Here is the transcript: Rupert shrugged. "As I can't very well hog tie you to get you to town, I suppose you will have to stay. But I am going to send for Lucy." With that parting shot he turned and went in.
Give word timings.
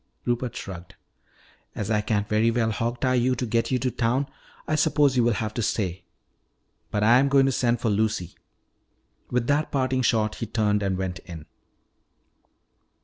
Rupert 0.25 0.55
shrugged. 0.55 0.95
"As 1.75 1.91
I 1.91 2.01
can't 2.01 2.27
very 2.27 2.49
well 2.49 2.71
hog 2.71 2.99
tie 3.01 3.13
you 3.13 3.35
to 3.35 3.45
get 3.45 3.69
you 3.69 3.77
to 3.77 3.91
town, 3.91 4.25
I 4.67 4.73
suppose 4.73 5.15
you 5.15 5.23
will 5.23 5.33
have 5.35 5.53
to 5.53 5.61
stay. 5.61 6.05
But 6.89 7.03
I 7.03 7.19
am 7.19 7.27
going 7.29 7.45
to 7.45 7.51
send 7.51 7.79
for 7.79 7.89
Lucy." 7.91 8.33
With 9.29 9.45
that 9.45 9.71
parting 9.71 10.01
shot 10.01 10.37
he 10.37 10.47
turned 10.47 10.81
and 10.81 10.97
went 10.97 11.19
in. 11.19 11.45